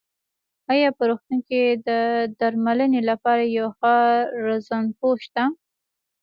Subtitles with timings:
[0.73, 1.89] ايا په روغتون کې د
[2.39, 3.95] درمنلې لپاره يو ښۀ
[4.45, 5.43] رنځپوۀ شته؟